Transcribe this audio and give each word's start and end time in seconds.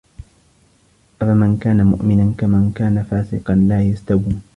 أَفَمَن 1.21 1.57
كانَ 1.57 1.85
مُؤمِنًا 1.85 2.33
كَمَن 2.37 2.71
كانَ 2.75 3.03
فاسِقًا 3.03 3.55
لا 3.55 3.81
يَستَوونَ 3.83 4.41